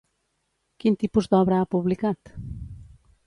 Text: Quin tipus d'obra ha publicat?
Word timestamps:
Quin 0.83 0.97
tipus 1.03 1.29
d'obra 1.33 1.61
ha 1.65 1.69
publicat? 1.75 2.33